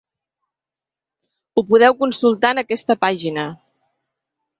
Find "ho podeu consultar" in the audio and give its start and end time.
1.55-2.51